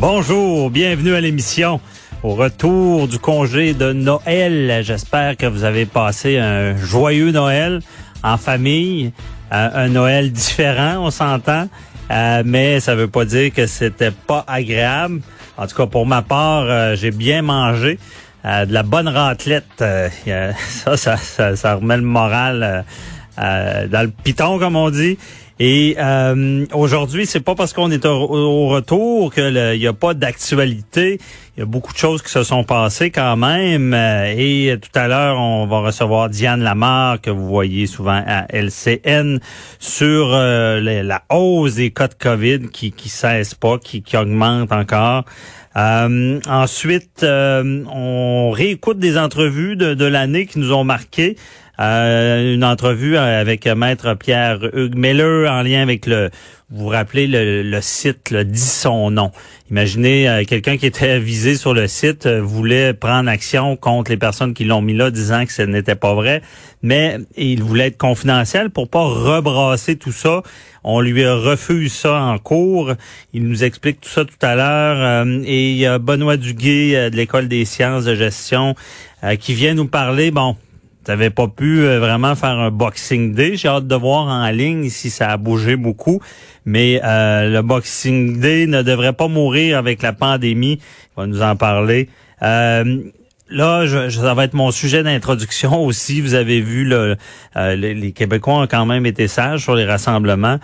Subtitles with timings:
[0.00, 1.78] Bonjour, bienvenue à l'émission.
[2.22, 7.80] Au retour du congé de Noël, j'espère que vous avez passé un joyeux Noël
[8.24, 9.12] en famille,
[9.52, 11.68] euh, un Noël différent, on s'entend,
[12.10, 15.20] euh, mais ça veut pas dire que c'était pas agréable.
[15.58, 17.98] En tout cas, pour ma part, euh, j'ai bien mangé.
[18.42, 19.66] de la bonne raclette,
[20.66, 22.86] ça, ça, ça, ça, remet le moral
[23.36, 25.18] dans le piton, comme on dit.
[25.62, 31.20] Et euh, aujourd'hui, c'est pas parce qu'on est au, retour qu'il n'y a pas d'actualité.
[31.54, 33.92] Il y a beaucoup de choses qui se sont passées quand même.
[33.92, 38.46] Euh, et tout à l'heure, on va recevoir Diane Lamar, que vous voyez souvent à
[38.48, 39.38] LCN,
[39.78, 44.72] sur euh, la hausse des cas de COVID qui qui cesse pas, qui, qui augmente
[44.72, 45.26] encore.
[45.76, 51.36] Euh, ensuite, on réécoute des entrevues de, de l'année qui nous ont marqué.
[51.80, 56.28] Euh, une entrevue avec Maître Pierre Hugues Miller en lien avec le,
[56.68, 59.30] vous vous rappelez, le, site le dit son nom.
[59.70, 64.18] Imaginez euh, quelqu'un qui était visé sur le site euh, voulait prendre action contre les
[64.18, 66.42] personnes qui l'ont mis là, disant que ce n'était pas vrai,
[66.82, 70.42] mais il voulait être confidentiel pour pas rebrasser tout ça.
[70.84, 72.92] On lui refuse ça en cours.
[73.32, 75.26] Il nous explique tout ça tout à l'heure.
[75.46, 78.74] et il y Benoît Duguay de l'École des sciences de gestion
[79.38, 80.56] qui vient nous parler, bon,
[81.02, 83.56] T'avais pas pu euh, vraiment faire un Boxing Day.
[83.56, 86.20] J'ai hâte de voir en ligne si ça a bougé beaucoup.
[86.66, 90.78] Mais euh, le Boxing Day ne devrait pas mourir avec la pandémie.
[91.16, 92.10] On va nous en parler.
[92.42, 93.02] Euh,
[93.48, 96.20] là, je, ça va être mon sujet d'introduction aussi.
[96.20, 97.16] Vous avez vu, le,
[97.56, 100.58] les, Québécois ont quand même été sages sur les rassemblements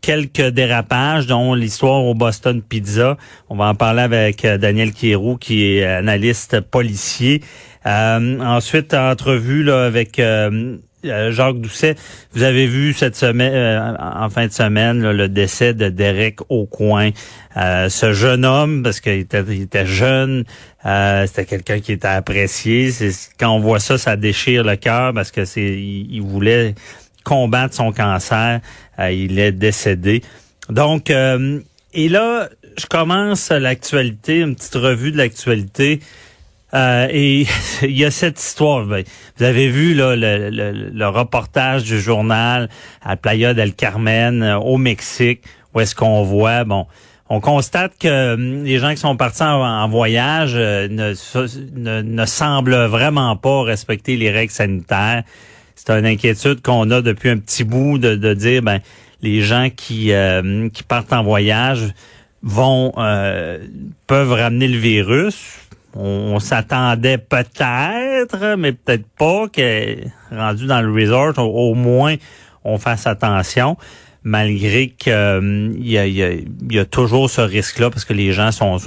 [0.00, 3.16] quelques dérapages, dont l'histoire au Boston Pizza.
[3.50, 7.42] On va en parler avec Daniel Kierou, qui est analyste policier.
[7.86, 11.94] Euh, ensuite, entrevue là, avec euh, euh, Jacques Doucet.
[12.32, 17.10] Vous avez vu cette semaine, en fin de semaine, le décès de Derek Aucoin.
[17.56, 20.44] ce jeune homme, parce qu'il était, il était jeune,
[20.82, 22.90] c'était quelqu'un qui était apprécié.
[23.38, 26.74] Quand on voit ça, ça déchire le cœur parce que c'est, il, voulait
[27.24, 28.60] combattre son cancer.
[28.98, 30.22] il est décédé.
[30.68, 36.00] Donc, et là, je commence l'actualité, une petite revue de l'actualité.
[36.74, 37.46] Euh, et
[37.82, 38.84] il y a cette histoire.
[38.84, 39.04] Ben,
[39.36, 42.68] vous avez vu là, le, le, reportage du journal
[43.02, 45.42] à Playa del Carmen euh, au Mexique,
[45.74, 46.86] où est-ce qu'on voit, bon,
[47.30, 52.84] on constate que hum, les gens qui sont partis en, voyage euh, ne, ne, semblent
[52.86, 55.22] vraiment pas respecter les règles sanitaires.
[55.74, 58.80] C'est une inquiétude qu'on a depuis un petit bout de, de dire, ben,
[59.22, 60.12] les gens qui,
[60.72, 61.92] qui partent en voyage
[62.42, 62.92] vont
[64.06, 65.67] peuvent ramener le virus
[65.98, 69.96] on, s'attendait peut-être, mais peut-être pas que
[70.30, 72.14] rendu dans le resort, au, moins
[72.64, 73.76] on fasse attention,
[74.22, 78.78] malgré qu'il euh, y, a, toujours ce risque-là parce que les gens sont,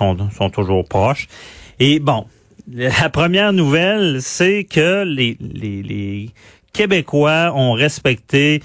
[0.54, 1.28] toujours proches.
[1.80, 2.26] Et bon,
[2.74, 6.30] la première nouvelle, c'est que les,
[6.74, 8.64] Québécois ont respecté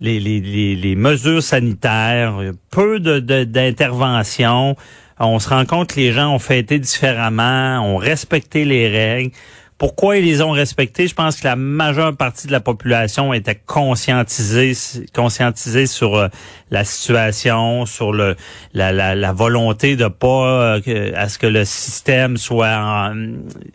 [0.00, 2.40] les, les, mesures sanitaires,
[2.70, 4.70] peu d'interventions.
[4.70, 4.76] De,
[5.18, 9.32] on se rend compte que les gens ont fêté différemment, ont respecté les règles.
[9.78, 11.06] Pourquoi ils les ont respectés?
[11.06, 14.72] Je pense que la majeure partie de la population était conscientisée,
[15.14, 16.28] conscientisée sur euh,
[16.70, 18.36] la situation, sur le
[18.72, 23.12] la, la, volonté de pas euh, à ce que le système soit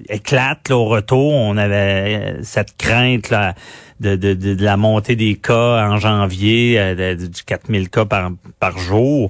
[0.09, 1.33] éclate au retour.
[1.33, 3.53] On avait euh, cette crainte là
[3.99, 9.29] de, de, de, la montée des cas en janvier, du 4000 cas par, par jour.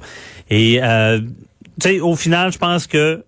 [0.49, 0.79] Et
[1.79, 3.23] sais, au final, je pense que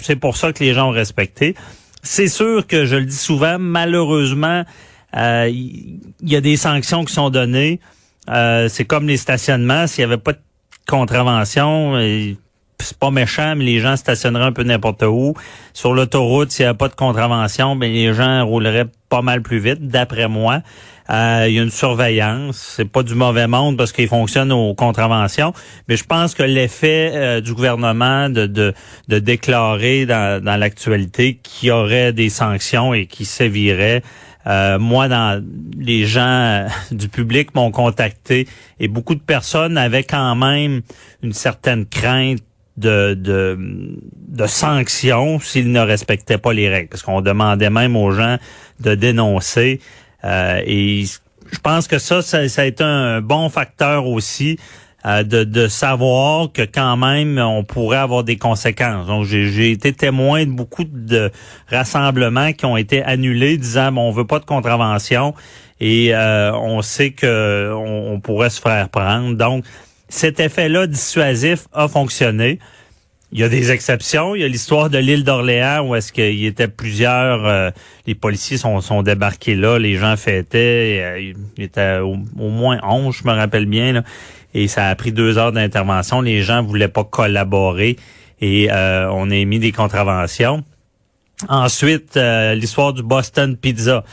[0.00, 1.54] c'est pour ça que les gens ont respecté.
[2.02, 4.64] C'est sûr que je le dis souvent, malheureusement,
[5.12, 5.50] il euh,
[6.22, 7.80] y, a des sanctions qui sont données.
[8.28, 9.86] Euh, c'est comme les stationnements.
[9.86, 10.40] S'il y avait pas de
[10.86, 12.36] contravention, et
[12.80, 15.34] c'est pas méchant, mais les gens stationneraient un peu n'importe où.
[15.72, 19.58] Sur l'autoroute, s'il n'y a pas de contravention, ben les gens rouleraient pas mal plus
[19.58, 20.60] vite, d'après moi.
[21.08, 22.74] Euh, il y a une surveillance.
[22.76, 25.52] C'est pas du mauvais monde parce qu'il fonctionne aux contraventions.
[25.88, 28.74] Mais je pense que l'effet euh, du gouvernement de, de,
[29.08, 34.02] de déclarer dans, dans l'actualité qu'il y aurait des sanctions et qui séviraient
[34.46, 35.44] euh, moi, dans
[35.76, 38.46] les gens du public m'ont contacté
[38.78, 40.82] et beaucoup de personnes avaient quand même
[41.22, 42.40] une certaine crainte
[42.76, 43.58] de, de,
[44.28, 46.88] de sanctions s'ils ne respectaient pas les règles.
[46.88, 48.36] Parce qu'on demandait même aux gens
[48.80, 49.80] de dénoncer.
[50.24, 54.58] Euh, et je pense que ça, ça, a été un bon facteur aussi
[55.06, 59.06] euh, de, de savoir que quand même on pourrait avoir des conséquences.
[59.06, 61.30] Donc j'ai été témoin de beaucoup de
[61.68, 65.34] rassemblements qui ont été annulés disant bon, on veut pas de contravention
[65.80, 69.36] et euh, on sait que on pourrait se faire prendre.
[69.36, 69.64] Donc
[70.08, 72.58] cet effet-là dissuasif a fonctionné.
[73.32, 74.36] Il y a des exceptions.
[74.36, 77.70] Il y a l'histoire de l'île d'Orléans où est-ce qu'il y était plusieurs, euh,
[78.06, 83.14] les policiers sont, sont débarqués là, les gens fêtaient, euh, il était au, moins 11,
[83.14, 84.04] je me rappelle bien, là,
[84.54, 86.20] et ça a pris deux heures d'intervention.
[86.20, 87.96] Les gens voulaient pas collaborer
[88.40, 90.64] et euh, on a émis des contraventions.
[91.48, 92.18] Ensuite,
[92.54, 94.04] l'histoire du Boston Pizza.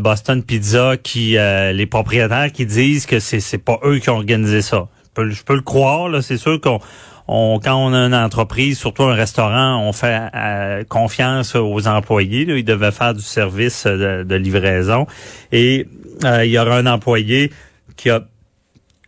[0.00, 4.60] Boston Pizza qui les propriétaires qui disent que c'est c'est pas eux qui ont organisé
[4.60, 6.08] ça je peux le croire.
[6.08, 6.80] Là, c'est sûr qu'on
[7.28, 12.44] on, quand on a une entreprise, surtout un restaurant, on fait euh, confiance aux employés.
[12.44, 12.56] Là.
[12.56, 15.06] Ils devaient faire du service de, livraison.
[15.52, 15.86] Et
[16.24, 17.52] euh, il y aura un employé
[17.96, 18.24] qui a,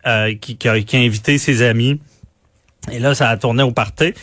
[0.05, 1.99] euh, qui, qui, a, qui a invité ses amis.
[2.91, 4.13] Et là, ça a tourné au party.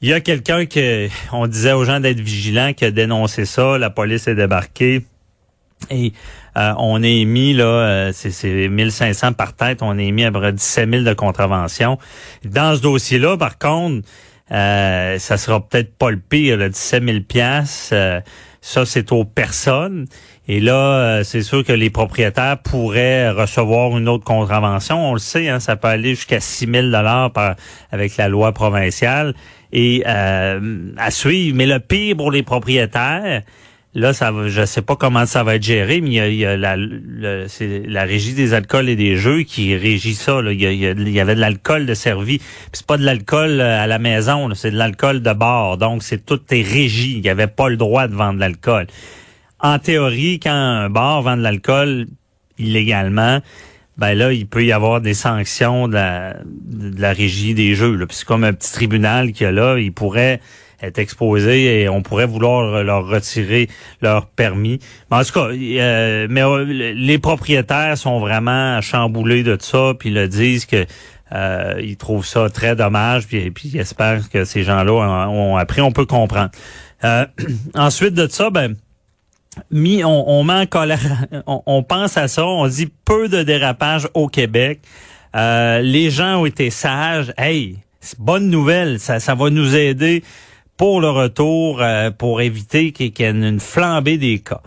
[0.00, 3.78] Il y a quelqu'un qui, on disait aux gens d'être vigilants, qui a dénoncé ça.
[3.78, 5.04] La police est débarquée.
[5.90, 6.12] Et
[6.56, 10.40] euh, on a émis, là, euh, c'est 1500 par tête, on a émis à peu
[10.40, 11.98] près 17 000 de contraventions.
[12.44, 14.06] Dans ce dossier-là, par contre,
[14.52, 17.94] euh, ça sera peut-être pas le pire, là, 17 000 piastres.
[18.60, 20.06] ça, c'est aux personnes.
[20.46, 25.10] Et là, c'est sûr que les propriétaires pourraient recevoir une autre contravention.
[25.10, 27.32] On le sait, hein, ça peut aller jusqu'à 6 000 dollars
[27.90, 29.34] avec la loi provinciale.
[29.72, 31.56] Et à suivre.
[31.56, 33.42] Mais le pire pour les propriétaires,
[33.96, 36.56] Là, ça va, je sais pas comment ça va être géré, mais il y a,
[36.56, 36.76] la,
[37.46, 40.40] c'est la régie des alcools et des jeux qui régit ça.
[40.50, 42.40] Il, y avait de l'alcool de servi.
[42.72, 45.78] C'est pas de l'alcool euh, à la maison, c'est de l'alcool de bord.
[45.78, 47.14] Donc, c'est tout est régi.
[47.14, 48.88] Il n'y avait pas le droit de vendre de l'alcool.
[49.60, 52.06] En théorie, quand un bar vend de l'alcool
[52.58, 53.40] illégalement,
[53.96, 57.96] ben là, il peut y avoir des sanctions de la, régie des jeux.
[58.10, 60.40] C'est comme un petit tribunal qui a là, il pourrait
[60.84, 63.68] est exposé et on pourrait vouloir leur retirer
[64.00, 64.78] leur permis.
[65.10, 70.10] Mais en tout cas, euh, mais euh, les propriétaires sont vraiment chamboulés de ça, puis
[70.10, 70.84] le disent que
[71.32, 74.92] euh, ils trouvent ça très dommage, puis, puis ils espèrent que ces gens-là
[75.28, 75.80] ont, appris.
[75.80, 76.50] On peut comprendre.
[77.74, 78.76] ensuite de ça, ben
[79.70, 84.28] mis, on, met en colère, on, pense à ça, on dit peu de dérapage au
[84.28, 84.80] Québec.
[85.34, 87.32] les gens ont été sages.
[87.36, 87.78] Hey,
[88.18, 90.22] bonne nouvelle, ça, ça va nous aider
[90.76, 94.60] pour le retour, euh, pour éviter qu'il y ait une flambée des cas.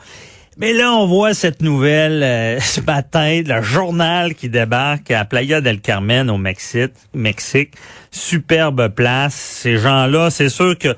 [0.59, 5.61] Mais là, on voit cette nouvelle euh, ce matin, le journal qui débarque à Playa
[5.61, 7.73] del Carmen au Mexique.
[8.09, 9.35] Superbe place.
[9.35, 10.95] Ces gens-là, c'est sûr que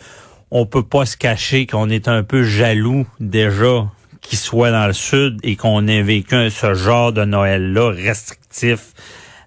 [0.52, 3.86] on peut pas se cacher qu'on est un peu jaloux déjà
[4.22, 8.94] qu'ils soient dans le sud et qu'on ait vécu ce genre de Noël-là restrictif.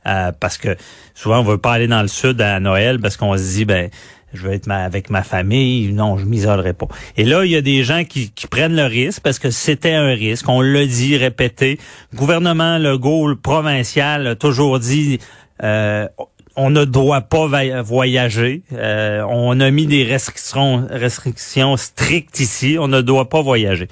[0.06, 0.76] Euh, parce que
[1.14, 3.88] souvent on veut pas aller dans le sud à Noël parce qu'on se dit ben
[4.34, 6.88] je veux être avec ma famille, non, je m'isolerai pas.
[7.16, 9.94] Et là, il y a des gens qui, qui prennent le risque parce que c'était
[9.94, 10.48] un risque.
[10.48, 11.78] On l'a dit, répété.
[12.12, 15.18] Le gouvernement Legault, provincial, a toujours dit
[15.62, 16.08] euh,
[16.56, 17.46] on ne doit pas
[17.82, 18.62] voyager.
[18.72, 22.76] Euh, on a mis des restrictions, restrictions strictes ici.
[22.78, 23.88] On ne doit pas voyager.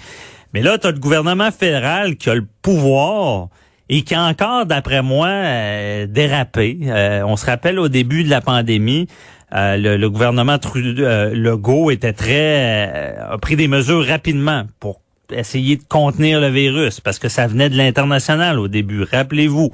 [0.53, 3.49] Mais là, tu as le gouvernement fédéral qui a le pouvoir
[3.89, 6.79] et qui a encore, d'après moi, euh, dérapé.
[7.25, 9.07] on se rappelle au début de la pandémie,
[9.55, 15.01] euh, le, gouvernement Trudeau, euh, Legault était très euh, a pris des mesures rapidement pour
[15.33, 19.71] essayer de contenir le virus parce que ça venait de l'international au début, rappelez-vous.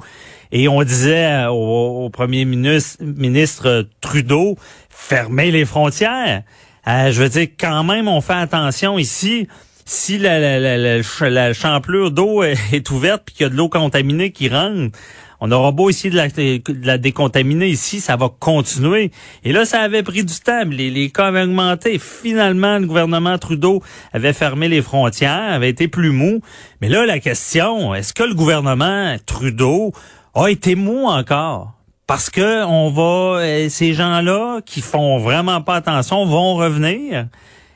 [0.51, 4.55] Et on disait au, premier ministre, ministre Trudeau,
[4.89, 6.43] fermez les frontières.
[6.85, 9.47] je veux dire, quand même, on fait attention ici.
[9.83, 13.67] Si la, la, la, la champlure d'eau est ouverte puis qu'il y a de l'eau
[13.67, 14.97] contaminée qui rentre,
[15.39, 19.11] on aura beau essayer de la, décontaminer ici, ça va continuer.
[19.43, 20.63] Et là, ça avait pris du temps.
[20.69, 21.99] Les, les cas avaient augmenté.
[21.99, 26.41] Finalement, le gouvernement Trudeau avait fermé les frontières, avait été plus mou.
[26.81, 29.93] Mais là, la question, est-ce que le gouvernement Trudeau
[30.33, 31.77] a été mou encore?
[32.07, 37.27] parce que on va euh, ces gens-là qui font vraiment pas attention vont revenir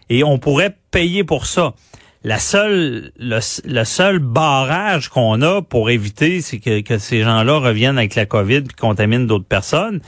[0.09, 1.73] et on pourrait payer pour ça.
[2.23, 7.97] La seule, le, seul barrage qu'on a pour éviter, c'est que, que, ces gens-là reviennent
[7.97, 10.01] avec la COVID et contaminent d'autres personnes,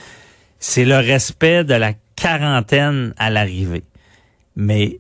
[0.60, 3.84] c'est le respect de la quarantaine à l'arrivée.
[4.56, 5.00] Mais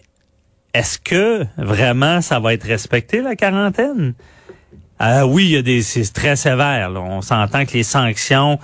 [0.73, 4.15] est-ce que vraiment ça va être respecté la quarantaine?
[5.01, 6.91] Euh, oui, il y a des, c'est très sévère.
[6.95, 8.59] On s'entend que les sanctions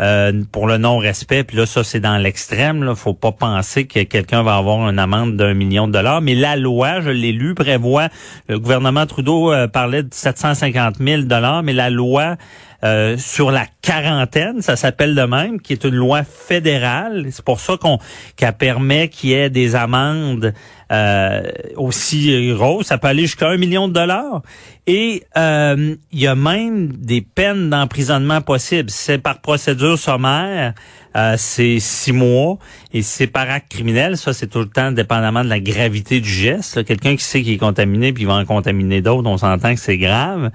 [0.00, 1.44] euh, pour le non-respect.
[1.44, 2.82] Puis là, ça, c'est dans l'extrême.
[2.82, 2.94] Là.
[2.94, 6.22] faut pas penser que quelqu'un va avoir une amende d'un million de dollars.
[6.22, 8.08] Mais la loi, je l'ai lu, prévoit,
[8.48, 12.36] le gouvernement Trudeau euh, parlait de 750 000 dollars, mais la loi
[12.84, 17.26] euh, sur la quarantaine, ça s'appelle de même, qui est une loi fédérale.
[17.30, 17.98] C'est pour ça qu'on
[18.36, 20.52] qu'elle permet qu'il y ait des amendes
[20.90, 21.42] euh,
[21.76, 22.86] aussi grosses.
[22.86, 24.42] Ça peut aller jusqu'à un million de dollars.
[24.86, 28.90] Et euh, il y a même des peines d'emprisonnement possibles.
[28.90, 30.74] C'est par procédure sommaire.
[31.16, 32.58] Euh, c'est six mois
[32.92, 34.16] et c'est par acte criminel.
[34.16, 36.84] Ça, c'est tout le temps dépendamment de la gravité du geste.
[36.84, 39.80] Quelqu'un qui sait qu'il est contaminé puis il va en contaminer d'autres, on s'entend que
[39.80, 40.50] c'est grave.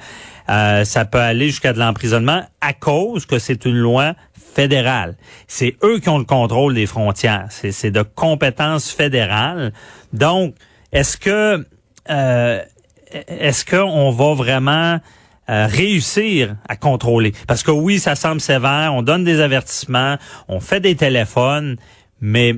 [0.50, 5.16] Euh, ça peut aller jusqu'à de l'emprisonnement à cause que c'est une loi fédérale.
[5.48, 7.48] C'est eux qui ont le contrôle des frontières.
[7.50, 9.74] C'est de compétences fédérales.
[10.14, 10.56] Donc,
[10.92, 11.66] est-ce que
[12.10, 12.62] euh,
[13.12, 15.00] est-ce qu'on va vraiment
[15.50, 17.34] euh, réussir à contrôler.
[17.48, 21.78] Parce que oui, ça semble sévère, on donne des avertissements, on fait des téléphones,
[22.22, 22.56] mais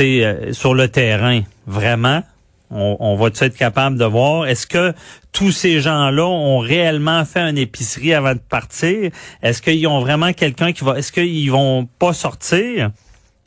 [0.00, 2.22] euh, sur le terrain, vraiment,
[2.70, 4.46] on, on va être capable de voir?
[4.46, 4.92] Est-ce que
[5.32, 9.10] tous ces gens-là ont réellement fait une épicerie avant de partir?
[9.42, 12.90] Est-ce qu'ils ont vraiment quelqu'un qui va Est-ce qu'ils vont pas sortir?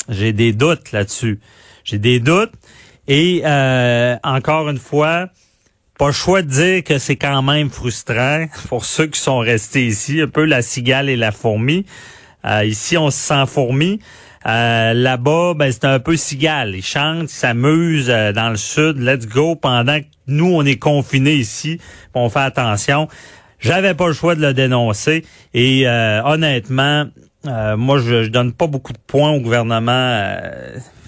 [0.09, 1.39] J'ai des doutes là-dessus.
[1.83, 2.53] J'ai des doutes
[3.07, 5.27] et euh, encore une fois,
[5.97, 9.85] pas le choix de dire que c'est quand même frustrant pour ceux qui sont restés
[9.85, 11.85] ici, un peu la cigale et la fourmi.
[12.45, 13.99] Euh, ici, on se sent fourmi.
[14.47, 16.75] Euh, là-bas, ben, c'est un peu cigale.
[16.75, 18.97] Ils chantent, ils s'amusent euh, dans le sud.
[18.97, 19.55] Let's go.
[19.55, 21.79] Pendant que nous, on est confinés ici,
[22.15, 23.07] on fait attention.
[23.59, 25.23] J'avais pas le choix de le dénoncer.
[25.53, 27.05] Et honnêtement,
[27.43, 30.31] moi, je, je donne pas beaucoup de points au gouvernement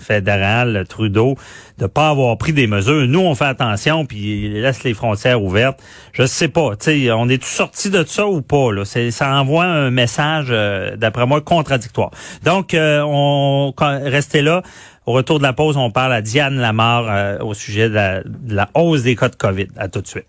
[0.03, 1.35] fédéral, Trudeau,
[1.79, 3.07] de pas avoir pris des mesures.
[3.07, 5.81] Nous, on fait attention, puis il laisse les frontières ouvertes.
[6.11, 8.83] Je sais pas, tu on est tous sortis de ça ou pas là?
[8.85, 12.11] Ça envoie un message, euh, d'après moi, contradictoire.
[12.43, 14.61] Donc, euh, on restez là.
[15.05, 18.23] Au retour de la pause, on parle à Diane Lamar euh, au sujet de la,
[18.23, 19.67] de la hausse des cas de COVID.
[19.77, 20.27] À tout de suite.